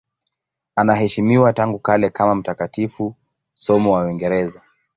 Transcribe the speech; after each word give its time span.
Anaheshimiwa 0.75 1.53
tangu 1.53 1.79
kale 1.79 2.09
kama 2.09 2.35
mtakatifu, 2.35 3.15
somo 3.53 3.91
wa 3.91 4.01
Uingereza. 4.05 4.61